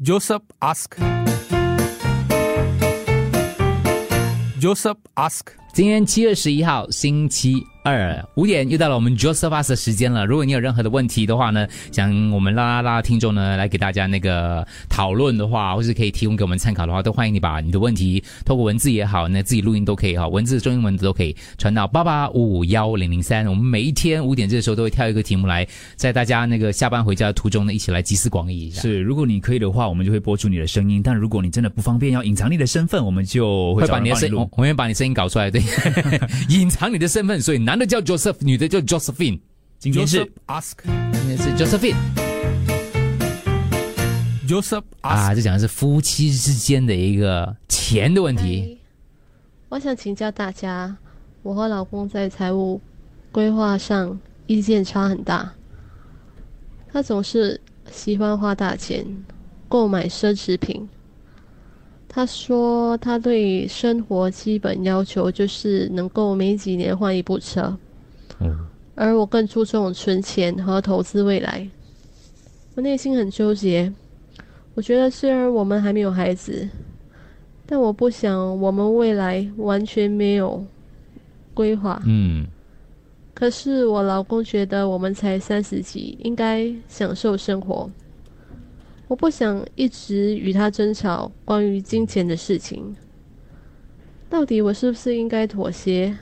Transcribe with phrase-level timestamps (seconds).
[0.00, 0.94] Joseph ask.
[4.60, 5.48] Joseph ask.
[5.72, 10.26] 今天七月十一号，星期二五点又到了我们 Joseph Us 的时间了。
[10.26, 23.46] 如果你有任何的问题的话呢，想我们啦啦啦听众呢来给大家那个讨论的话，或是可以提供给我们参考的话，都欢迎你把你的问题透过文字也好，那自己录音都可以哈，文字、中英文都可以传到八八五五幺零零三。
[23.46, 25.66] 我们每一天五点这个时候都会挑一个题目来，
[25.96, 28.82] 在大家那个下班回家的途中呢，一起来集思广益一下。
[28.82, 35.62] 是，如果你可以的话，我们就会播出你的声音；但如果你真的不方便要隐藏你的身份，我们就会会把你的声音，我们会把你声音搞出来，对，
[36.50, 39.38] 隐藏你的身份，所以男的叫 Joseph，女的叫 Josephine，
[39.78, 40.72] 今天是 Joseph ask.
[41.12, 41.94] 今天是 Josephine。
[44.48, 48.80] Joseph 啊.这讲的是夫妻之间的一个钱的问题。
[49.68, 50.96] 我想请教大家，
[51.44, 52.80] 我和老公在财务
[53.30, 55.54] 规划上意见差很大。
[56.92, 57.60] 他总是
[57.92, 59.06] 喜欢花大钱
[59.68, 60.88] 购买奢侈品。
[62.08, 67.76] 他说他对生活基本要求就是能够每几年换一部车，
[68.40, 71.68] 嗯而我更注重存钱和投资未来。
[72.74, 73.92] 我内心很纠结，
[74.74, 76.68] 我觉得虽然我们还没有孩子，
[77.66, 80.64] 但我不想我们未来完全没有
[81.54, 82.02] 规划。
[82.06, 82.46] 嗯
[83.34, 87.88] 可是我老公觉得我们才三十几，应该享受生活。
[89.08, 92.94] 我不想一直与他争吵关于金钱的事情。
[94.28, 96.16] 到底我是不是应该妥协，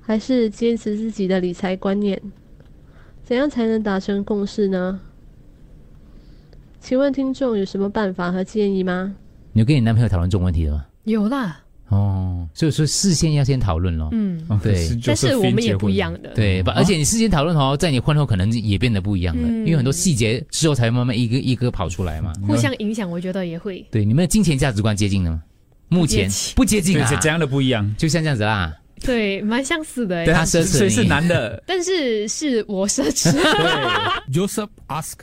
[0.00, 2.20] 还是坚持自己的理财观念？
[3.22, 4.98] 怎样才能达成共识呢？
[6.80, 9.14] 请问听众有什么办法和建议吗？
[9.52, 10.86] 你有跟你男朋友讨论这种问题的吗？
[11.04, 11.61] 有啦，
[11.92, 14.08] 哦，所以说事先要先讨论咯。
[14.12, 16.72] 嗯，对但是我们也不一样的，对，吧？
[16.74, 22.32] 而且你事先讨论哦，在你婚后可能也变得不一样了，嗯因为很多细节之后才慢慢一个一个跑出来嘛。
[22.46, 23.84] 互相影响，我觉得也会。
[23.90, 25.42] 对，你们的金钱价值观接近了吗？
[25.88, 27.94] 目前不接近对，啊是，这样的不一样。
[27.98, 28.74] 就像这样子啦。
[29.04, 30.38] 对，蛮相似的对欸。
[30.40, 35.18] 他奢侈是男的，但是是我奢侈， 对， Joseph ask.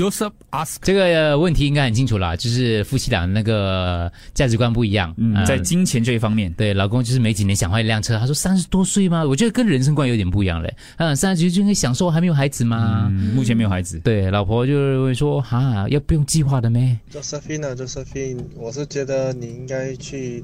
[0.00, 0.76] Joseph ask.
[0.80, 5.14] 这个呃问题应该很清楚了，就是夫妻俩那个价值观不一样。
[5.18, 9.22] 嗯，呃在金钱这一方面，对，老公就是没几年想换一辆车，他说三十多岁吗？
[9.22, 10.74] 我觉得跟人生观有点不一样嘞。
[10.96, 13.08] 嗯，三十岁就应该享受还没有孩子吗？
[13.10, 13.98] 嗯，目前没有孩子。
[14.00, 20.42] 对，老婆就会说哈，要不用计划的咩？Josephine 啊，Josephine，我是觉得你应该去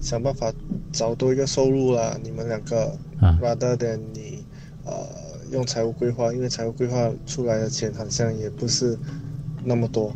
[0.00, 0.52] 想办法
[0.92, 2.86] 找多一个收入啦，你们两个、
[3.18, 4.44] 啊 r a t h e r than 你
[4.84, 4.92] 呃
[5.52, 8.96] 用财务规划，因为财务规划出来的钱好像也不是
[9.64, 10.12] 那么多。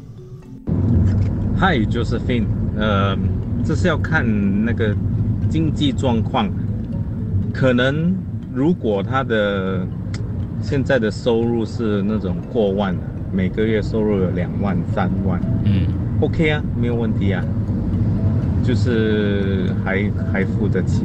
[1.56, 2.46] 嗨，Josephine，
[2.76, 3.16] 呃，
[3.64, 4.24] 这是要看
[4.64, 4.94] 那个
[5.48, 6.48] 经济状况，
[7.52, 8.14] 可能
[8.52, 9.86] 如果他的
[10.62, 13.02] 现在的收入是那种过万的，
[13.32, 15.86] 每个月收入有两万、三万嗯
[16.20, 17.44] ，OK 啊，没有问题啊，
[18.62, 21.02] 就是还还付得起，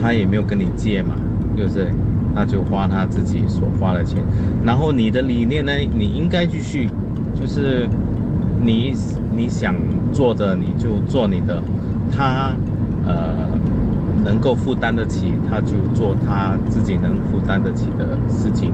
[0.00, 1.16] 他也没有跟你借嘛，
[1.56, 1.86] 对不对？
[2.34, 4.22] 那就花他自己所花的钱，
[4.64, 6.88] 然后你的理念呢，你应该继续，
[7.38, 7.88] 就是
[8.62, 8.94] 你
[9.36, 9.74] 你想
[10.12, 11.62] 做的你就做你的，
[12.10, 12.52] 他
[13.06, 13.34] 呃
[14.24, 18.72] 能够负担得起，他就做他自己能负担得起的事情，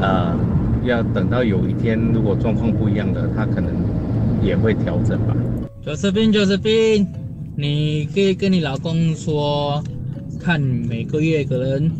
[0.00, 0.36] 呃，
[0.84, 3.72] 要等到有一天如果状况不一样的，他可能
[4.42, 5.34] 也会调整吧。
[5.84, 7.06] Josephine Josephine，
[7.56, 9.82] 你可以跟你老公说，
[10.40, 11.90] 看每个月可能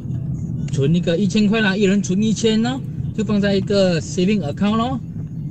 [0.76, 2.78] 存一个一千块啦，一人存一千咯，
[3.16, 5.00] 就放在一个 saving account 咯。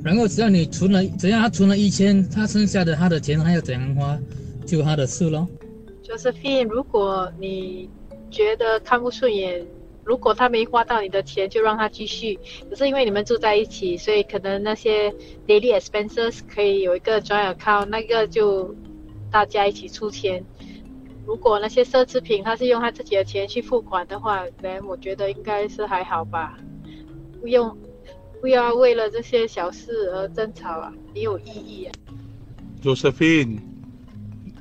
[0.04, 4.16] 然后只要你存了，只要他存了一千，他剩下的他的钱他要怎样花，
[4.64, 5.48] 就他的事咯。
[6.04, 7.90] Josephine，如果你
[8.30, 9.66] 觉得看不顺眼，
[10.04, 12.38] 如果他没花到你的钱，就让他继续。
[12.70, 15.12] 可是因为你们住在一起，所以可能那些
[15.48, 18.72] daily expenses 可以有一个 joint account，那个就
[19.32, 20.44] 大家一起出钱。
[21.26, 26.56] 如果那些奢侈品他是用他自己的钱去付款的话，那我觉得应该是还好吧，
[27.40, 27.76] 不用
[28.40, 31.92] 不要为了这些小事而争吵啊，没有意义啊。
[32.82, 33.58] Josephine，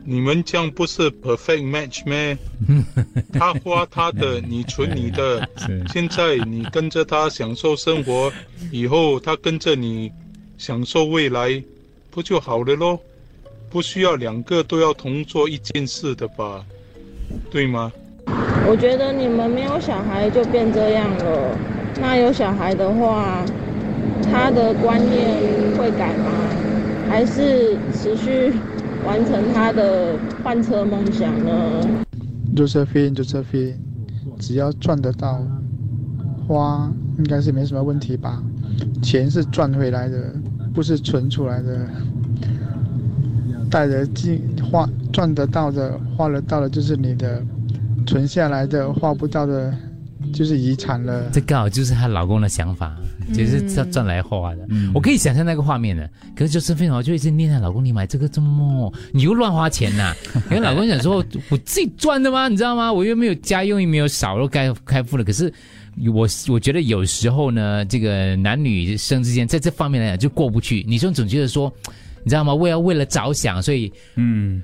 [0.04, 2.38] 你们这样不是 perfect match 咩？
[3.32, 5.48] 他花他的，你存你的。
[5.94, 8.32] 现在你跟着他享受生活，
[8.72, 10.12] 以后他跟着你
[10.58, 11.64] 享受未来，
[12.10, 13.00] 不就好了咯？
[13.76, 16.64] 不需要两个都要同做一件事的吧？
[17.52, 17.92] 对吗？
[18.70, 21.58] 我觉得你们没有小孩就变这样了，
[22.00, 23.44] 那有小孩的话，
[24.32, 25.28] 他的观念
[25.78, 26.32] 会改吗？
[27.10, 28.54] 还是持续
[29.06, 31.86] 完成他的换车梦想呢
[32.56, 33.74] ？Josephine Josephine，
[34.40, 35.46] 只要赚得到，
[36.48, 38.42] 花应该是没什么问题吧。
[39.04, 40.34] 钱是赚回来的，
[40.74, 41.86] 不是存出来的。
[43.76, 44.42] 带着进
[44.72, 47.44] 花赚得到的，花得到的，就是你的；
[48.08, 49.74] 存下来的，花不到的，
[50.34, 51.30] 就是遗产了。
[51.34, 52.96] 这刚好就是她老公的想法，
[53.34, 54.66] 就是赚赚来花的。
[54.94, 56.10] 我可以想象那个画面的。
[56.38, 60.16] 可是就是非常就一直念她老公，你买这个这么，你又乱花钱呐、
[60.50, 61.18] 因为老公想说，
[61.50, 62.48] 我自己赚的吗？
[62.48, 62.94] 你知道吗？
[62.94, 65.24] 我又没有家用，又没有少，又该开付了。
[65.26, 65.52] 可是
[66.14, 70.82] 我我觉得有时候呢，这个男女生之间在这方面来讲就过不去。
[70.88, 71.70] 女生总觉得说，
[72.26, 72.54] 你知道吗？
[72.54, 74.62] 为了为了着想，所以嗯，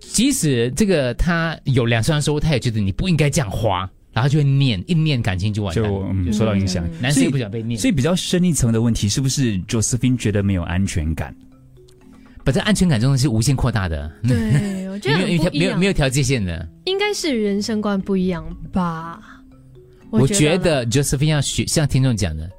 [0.00, 6.84] 即使这个他有两三万收入，他也觉得你不应该这样花，然后就会念，一念感情就完蛋，就嗯受到影响。
[7.00, 11.36] 男生也不想被念，所以比较深一层的问题，是不是 Josephine 觉得没有安全感？
[12.44, 16.68] 把这安全感这种东西无限扩大的，对， 我觉得没有没有没有条界限的。
[16.86, 19.20] 应该是人生观不一样吧？
[20.10, 22.50] 我觉觉得 Josephine 要学，像听众讲的，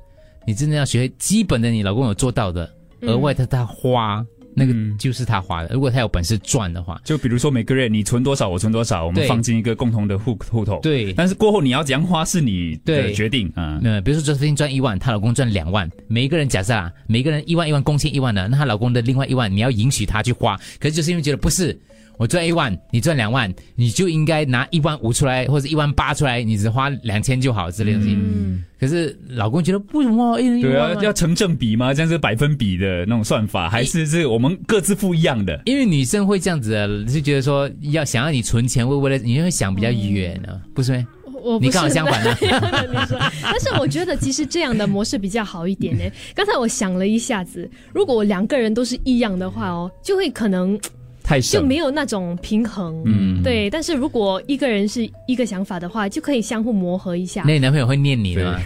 [0.48, 4.26] 你真的要学基本的，你老公有做到的，嗯额外的他花。
[4.56, 10.80] 那个就是他花的，如果他有本事赚的话，就比如说每个月你存多少，我存多少，我们放进一个共同的户户头。
[10.82, 13.80] 对但是过后你要怎样花是你的决定啊。
[13.84, 21.80] 呃，比如说 Josephine 赚一万，她老公赚两万，每一个人假设啊，每一个人一万一万贡献一万的，那她老公的另外一万你要允许他去花，可是就是因为觉得不是。
[22.16, 28.14] 我赚一万，你赚两万，你就应该拿一万五出来，或者一万八出来，你只花两千就好之类的东西。
[28.16, 31.94] 嗯可是老公觉得为什么一人一对啊要成正比吗？
[31.94, 35.62] 这样是百分比的那种算法，还是是我们各自不一样的？
[35.66, 41.07] 因为女生会这样子的，就觉得说要想要你存钱，会为了你会想比较远呢、不是吗？
[41.44, 46.04] 我不是你刚好相反呢、 那样的女生但是我觉得其实这样的模式比较好一点呢。
[46.34, 50.80] 刚才我想了一下子，如果两个人都是一样的话哦，就会可能
[51.24, 53.02] 太就没有那种平衡。
[53.06, 53.70] 嗯对。
[53.70, 57.54] 但是如果一个人是一个想法的话，就可以相互磨合一下那。
[57.54, 58.60] 你男朋友会念你的吗？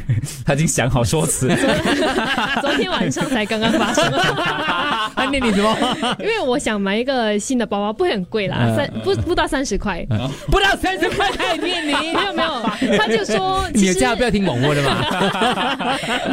[0.46, 1.48] 他已经想好说辞。
[2.62, 4.04] 昨天晚上才刚刚发生。
[5.16, 5.76] 他念你什么？
[6.20, 10.06] 因为我想买一个新的包包，不会很贵啦，嗯三不不到三十块，
[10.48, 11.92] 不到三十块还念你？
[11.92, 15.04] 没有没有，他就说你有其实叫他不要听广播的嘛？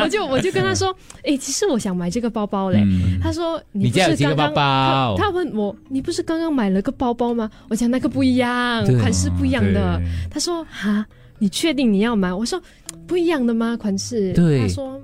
[0.02, 0.94] 我就我就跟他说，
[1.24, 2.80] 哎、其实我想买这个包包嘞。
[2.82, 7.50] 嗯他说你不是刚刚包包他他问我，你不是刚刚买了个包包吗？
[7.68, 10.00] 我讲那个不一样，款式不一样的。
[10.30, 11.04] 他说哈，
[11.38, 12.32] 你确定你要买？
[12.32, 12.60] 我说
[13.06, 13.76] 不一样的吗？
[13.76, 14.32] 款式？
[14.32, 15.00] 对他说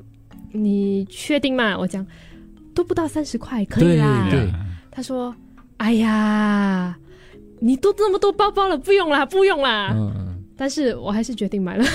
[0.52, 1.76] 你确定吗？
[1.76, 2.06] 我讲
[2.74, 4.28] 都不到三十块，可以啦。
[4.92, 5.34] 他说，
[5.78, 6.96] 哎呀，
[7.58, 9.90] 你都这么多包包了，不用啦，不用啦。
[9.94, 10.29] 嗯
[10.60, 11.84] 但是我还是决定买了。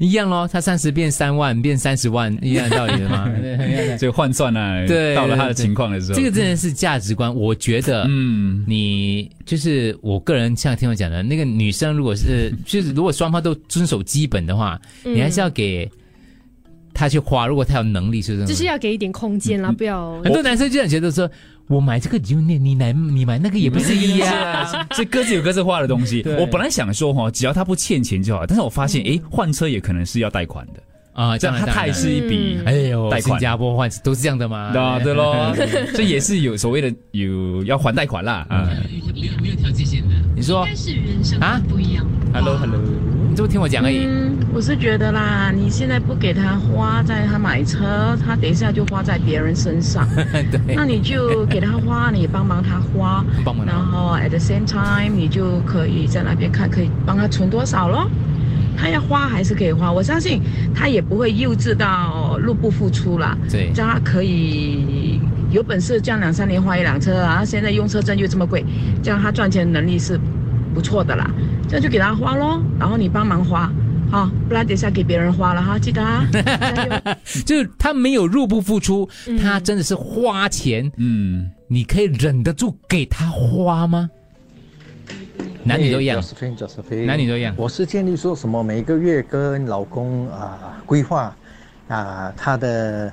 [0.00, 3.30] 一样咯，他三十变三万，变三十万，一样的道理 的吗？
[4.00, 7.32] 就换算呢，对，到了他的情况的时候，这个真的是价值观。
[7.32, 15.88] 我觉得，嗯，你就是我个人像听我讲的，那个女生如果是 就是如果双方都遵守基本的话，嗯你还是要给
[16.92, 18.46] 她去花，如果她有能力，是不是？
[18.48, 21.30] 就是要给一点空间啦，不要很多男生就想觉得说，
[21.68, 24.66] 我买这个你就念，你买你买那个也不是一样。
[24.92, 26.24] 所以各自有各自花的东西。
[26.38, 30.80] 我本来想说哈，只要他不欠钱就好，但是我发现，诶，换车也可能是要贷款的
[31.12, 33.38] 啊，这样他他也是一笔哎呦，贷款。
[33.38, 34.72] 新加坡换都是这样的吗？
[34.72, 35.54] 对对咯，
[35.94, 38.70] 这也是有所谓的有要还贷款啦啊。
[39.14, 40.14] 没有没有条件线的。
[40.34, 42.06] 你说是人生啊不一样。
[42.32, 43.07] Hello Hello，你
[43.38, 44.04] 这么听我讲而已。
[44.04, 50.04] 嗯，我是觉得啦，你现在不给他花在他买车，他等一下就花在别人身上。
[50.50, 58.10] 对那你就给他花，你也帮忙他花，帮然后 at the same time，你就可以在那边看，可以帮他存多少咯。
[58.76, 60.42] 他要花还是可以花，我相信
[60.74, 63.38] 他也不会幼稚到入不敷出啦。
[63.48, 65.20] 对这样他可以
[65.52, 67.44] 有本事，这样两三年花一辆车啊。
[67.44, 68.64] 现在用车证又这么贵，
[69.00, 70.18] 这样他赚钱能力是
[70.74, 71.30] 不错的啦。
[71.68, 73.70] 这样就给他花咯，然后你帮忙花，
[74.10, 76.26] 好，不然等一下给别人花了哈，记得啊。
[77.44, 79.08] 就是他没有入不敷出，
[79.40, 80.90] 他真的是花钱。
[80.96, 84.08] 嗯，你可以忍得住给他花吗？
[85.62, 91.36] 男女都一样 Josephine Josephine，男女都一样我是建议说什么每个月跟老公啊、规划
[91.88, 93.12] 啊他的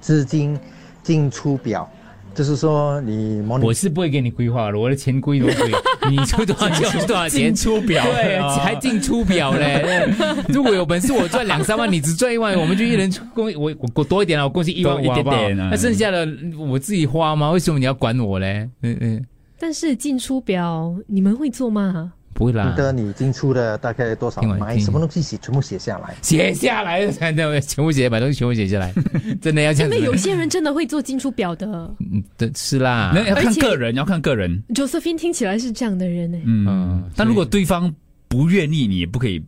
[0.00, 0.58] 资金
[1.04, 1.88] 进出表，
[2.36, 5.72] 就是说你我是不会给你规划的，我的钱归都归，
[6.10, 10.06] 你出多少钱出多少钱，进出表对，啊还进出表嘞。
[10.48, 16.28] 如果有本事我赚两三万，你只赚一万，我们就一人贡我我我多一点了，我贡献一万五多一点好不好那剩下的
[16.58, 17.50] 我自己花吗？
[17.52, 18.68] 为什么你要管我嘞？
[18.82, 19.24] 嗯嗯，
[19.58, 22.12] 但是进出表你们会做吗？
[22.36, 26.14] 不会啦，的你进出的大概多少买什么东西写全部写下来。
[26.20, 28.92] 写下来，真 的全部写，把东西全部写下来，
[29.40, 29.96] 真的要这样子。
[29.96, 31.66] 真的有些人真的会做进出表的。
[31.98, 34.62] 嗯，对，是啦，那要看个人，要看个人。
[34.74, 36.38] Josephine 听起来是这样的人呢。
[36.44, 37.92] 嗯，但如果对方
[38.28, 39.42] 不愿意，你也不可以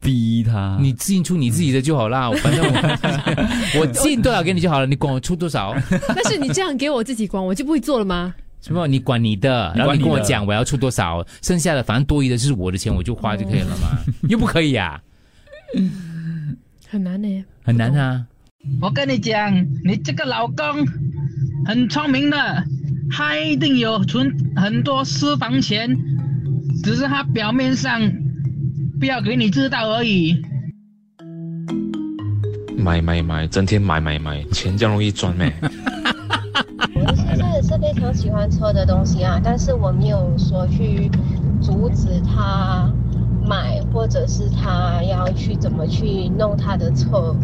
[0.00, 5.72] 逼他，你进出你自己的就好啦，反正我 我进多少给你就好了，你管我出多少。
[6.08, 8.34] 但是你这样给我自己管，我就不会做了吗？
[8.64, 8.86] 什么？
[8.86, 14.98] 你管你的，然后你跟我讲我要出多少，剩下的反正多余的就是我的钱，我就花就可以了嘛， 又不可以呀、
[16.88, 17.44] 很难呢。
[17.62, 18.24] 很难啊。
[18.80, 19.54] 我跟你讲，
[19.84, 20.64] 你这个老公
[21.66, 22.64] 很聪明的，
[23.10, 25.94] 他一定有存很多私房钱，
[26.82, 28.00] 只是他表面上
[28.98, 30.42] 不要给你知道而已。
[32.78, 35.52] 买买买，整天买买买，钱这样容易赚咩？
[37.78, 41.10] 非常喜欢车的东西啊，但是我没有说去
[41.60, 42.90] 阻止他
[43.46, 47.34] 买，或者是他要去怎么去弄他的车，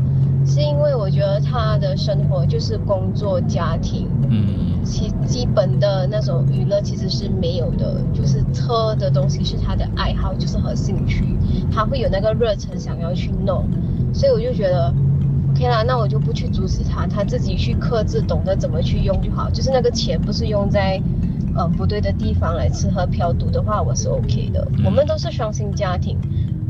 [0.46, 11.24] 是因为我觉得他的生活就是工作、家庭，嗯，其基本的那种娱乐其实是没有的，就是车的东西是他的爱好，就是和兴趣，
[11.70, 13.64] 他会有那个热忱想要去弄，
[14.12, 14.92] 所以我就觉得。
[15.50, 19.50] OK 啦，那我就不去阻止他，他自己去克制，懂得怎么去用就好。
[19.50, 21.00] 就是那个钱不是用在，
[21.56, 24.66] 呃，不对的地方来吃喝嫖赌的话，我是 OK 的。
[24.84, 26.16] 我们都是双薪家庭，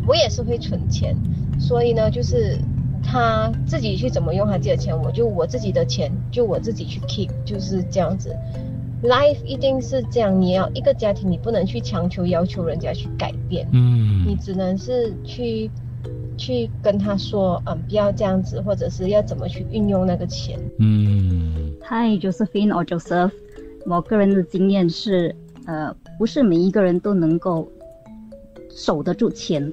[0.06, 1.14] 我也是会存钱，
[1.58, 2.58] 所以呢，就是
[3.02, 8.34] 他自己去怎么用他自己的钱，我就我自己的钱就我自己去 keep，就是这样子。
[9.02, 15.70] Life 一定是这样，你要一个家庭，你不能去强求要求人家去改变，嗯你只能是去
[16.36, 20.58] 去跟他说，嗯，不要这样子，或者是要怎么去运用那个钱。
[20.78, 23.30] 嗯，嗨，Josephine or Joseph，
[23.86, 25.34] 我个人的经验是，
[25.66, 27.70] 呃，不是每一个人都能够
[28.70, 29.72] 守得住钱，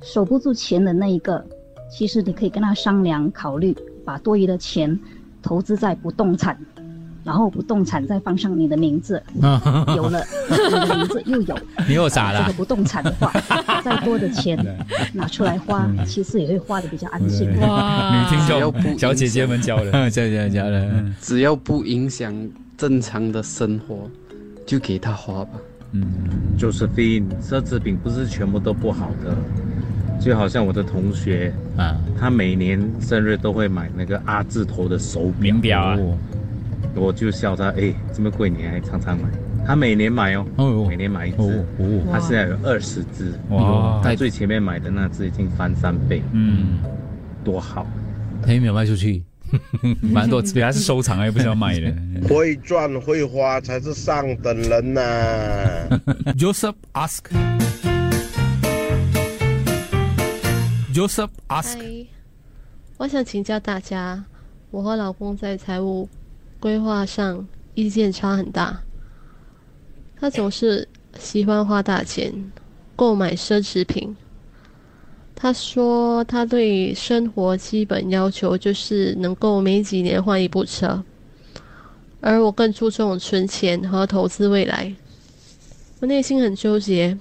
[0.00, 1.44] 守不住钱的那一个，
[1.90, 4.98] 其实你可以跟他商量，考虑把多余的钱
[5.42, 6.58] 投资在不动产，
[7.22, 9.22] 然后不动产再放上你的名字，
[9.96, 12.40] 有了你的名字又有， 你又咋了。
[12.40, 13.32] 这个不动产的话，
[13.84, 14.58] 再多的钱
[15.12, 17.48] 拿出来花，其实也会花的比较安心。
[17.60, 18.10] 哇。
[18.10, 20.30] 女听众小姐姐们教的，小姐。
[20.30, 22.34] 姐教的，只要不影响
[22.78, 24.08] 正常的生活，
[24.64, 25.50] 就给他花吧。
[25.92, 26.06] 嗯
[26.58, 29.36] ，Josephine，奢侈品不是全部都不好的，
[30.20, 35.34] 就好像我的同学啊，他每年生日都会买那个阿字头的手表。
[35.40, 35.98] 名表啊，
[36.94, 39.28] 我就笑他，哎，这么贵你还常常买？
[39.66, 40.44] 他每年买哦，
[40.88, 41.64] 每年买一只，
[42.10, 46.78] 他现在有二十只，哇他最前面买的那只已经翻三倍，嗯，
[47.44, 47.86] 多好。
[48.42, 49.22] 他又没有卖出去，
[50.00, 51.94] 蛮多，对，他是收藏，又不是要卖的。
[52.28, 55.00] 会赚会花才是上等人呐、
[56.38, 57.20] Joseph ask.
[60.92, 61.78] Joseph ask.
[61.78, 62.06] 嗨，
[62.96, 64.24] 我想请教大家，
[64.70, 66.08] 我和老公在财务
[66.60, 68.82] 规划上意见差很大。
[70.20, 70.86] 他总是
[71.18, 72.52] 喜欢花大钱
[72.94, 74.14] 购买奢侈品。
[75.34, 81.02] 他说他对生活基本要求就是能够每几年换一部车，
[82.20, 84.94] 而我更注重存钱和投资未来。
[86.00, 87.16] 我内心很纠结，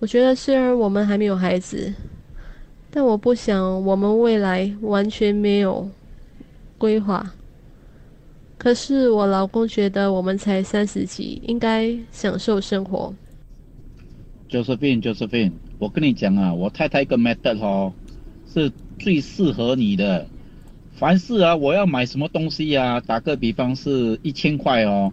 [0.00, 1.94] 我觉得虽然我们还没有孩子，
[2.90, 5.88] 但我不想我们未来完全没有
[6.76, 7.32] 规划。
[8.60, 13.14] 可是我老公觉得我们才三十几，应该享受生活。
[14.50, 17.90] Josephine，Josephine，我跟你讲啊，我太太一个 method 哦，
[18.52, 20.26] 是最适合你的。
[20.92, 25.10] 凡事啊，我要买什么东西啊，打个比方是一千块哦，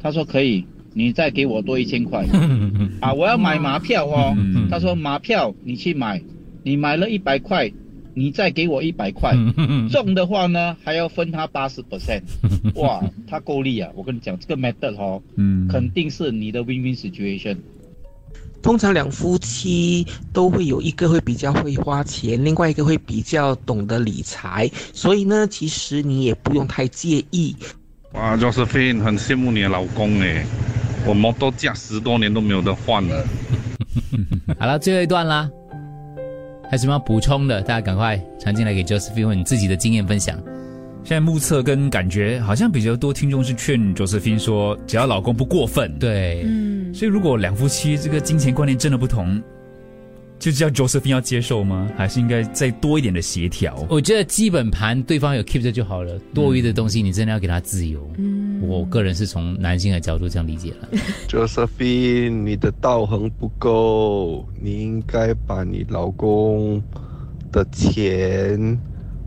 [0.00, 0.64] 他说可以，
[0.94, 2.24] 你再给我多一千块。
[3.02, 4.32] 啊，我要买马票哦，
[4.70, 6.22] 他说马票你去买，
[6.62, 7.68] 你买了一百块，
[8.18, 9.36] 你再给我一百块，
[9.90, 12.22] 中的话呢还要分他八十 percent。
[12.74, 13.90] 哇，他够力啊！
[13.94, 17.58] 我跟你讲，这个 method 哦，嗯肯定是你的 win-win situation。
[18.62, 27.54] 通常两夫妻都会有一个会比较会花钱，另外一个会比较懂得理财，所以呢，其实你也不用太介意。
[28.12, 30.42] 哇，Josephine 很羡慕你的老公哎，
[31.06, 33.22] 我摩托驾十多年都没有得换了。
[34.58, 35.50] 好了，最后一段啦，
[36.68, 37.62] 还有什么要补充的？
[37.62, 40.36] 大家赶快传进来给 Josephine 问你自己的经验分享。
[41.04, 45.96] 现在目测跟感觉好像比较多听众是劝 Josephine 说，只要老公不过分。
[46.00, 49.40] 对，嗯，所以如果两夫妻这个金钱观念真的不同，
[50.38, 51.90] 就叫 Josephine 要接受吗？
[51.96, 53.86] 还是应该再多一点的协调？
[53.88, 58.06] 我觉得基本盘对方有 keep 着就好了，多余的东西你真的要给他自由。
[58.18, 60.88] 嗯，我个人是从男性的角度这样理解了。
[61.26, 66.82] Josephine，你的道行不够，你应该把你老公
[67.50, 68.78] 的钱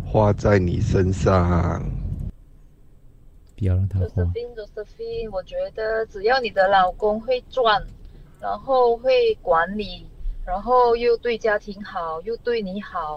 [0.05, 1.83] 花在你身上。
[3.57, 4.05] 不要让他花。
[4.23, 7.83] Josephine Josephine，我觉得只要你的老公会赚，
[8.39, 10.05] 然后会管理，
[10.49, 13.13] 然后又对家庭好，又对你好，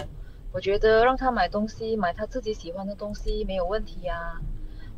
[0.52, 4.38] 我觉得让他买东西，买他自己喜欢的东西没有问题啊。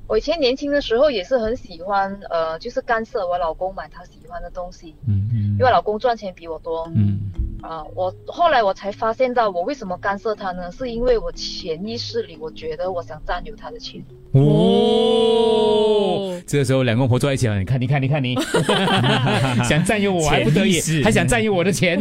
[0.09, 7.31] 我以前年轻的时候也是很喜欢，呃，就是干涉我老公买他喜欢的东西，嗯嗯，因为老公赚钱比我多，嗯，
[7.67, 10.71] 啊，我后来我才发现到我为什么干涉他呢？
[10.71, 14.05] 是因为我潜意识里我觉得我想占有他的钱。
[14.33, 14.43] 哦，
[16.47, 18.37] 这个时候两公婆坐在一起了，你看，你看，你看你，
[19.65, 21.99] 想占有我还不得已，还想占有我的钱。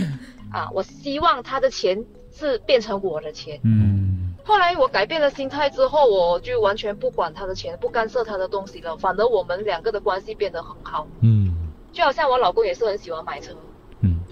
[0.52, 3.58] 啊，我希望他的钱是变成我的钱。
[3.64, 4.34] 嗯。
[4.44, 8.96] 后来我改变了心态之后，我就完全不管他的钱，不干涉他的东西了。
[8.96, 11.08] 反而我们两个的关系变得很好。
[11.22, 11.52] 嗯，
[11.92, 13.58] 就好像我老公也是很喜欢买车，嗯，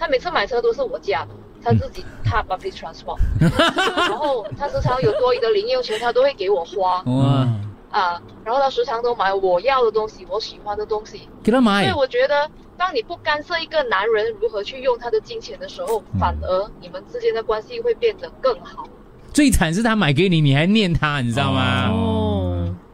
[0.05, 1.29] 他每次买车都是我家的，
[1.63, 7.03] 他自己踏 public transport，然后他时常有多余的零用钱，他都会给我花。
[7.07, 7.49] 哇，
[7.91, 11.85] 啊，然后他时常都买我要的东西，我喜欢的东西，给他买。
[11.85, 18.87] 所以我觉得，当你不干涉一个男人如何去用他的金钱的时候，反而你们之间的关系会变得更好。
[19.33, 21.89] 最惨是他买给你，你还念他，你知道吗？
[21.91, 22.14] 哦，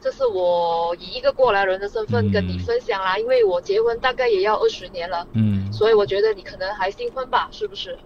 [0.00, 7.96] 这是我以一个过来人的身份跟你分享啦，因为我结婚大概也要二十年了，嗯，所以我觉得你可能还新婚吧，是不是？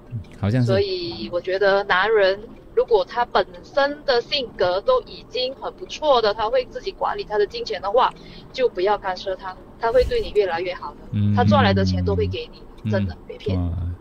[0.41, 0.67] 好像是。
[0.67, 2.41] 所以我觉得男人
[2.75, 8.13] 如果他本身的性格都已经很不错的，他会自己管理他的金钱的话，
[8.53, 10.97] 就不要干涉他，他会对你越来越好的。
[11.13, 13.57] 嗯，他赚来的钱都会给你，真的别骗。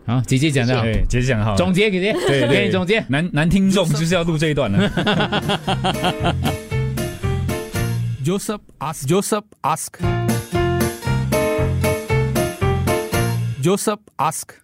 [0.06, 1.54] 好，姐姐讲的好，对，姐姐讲的好。
[1.56, 3.02] 总结，姐姐，对， 给你总结。
[3.08, 6.52] 男男听众就是要录这一段了。
[8.24, 9.98] Joseph ask Joseph ask.
[13.60, 14.54] Joseph ask.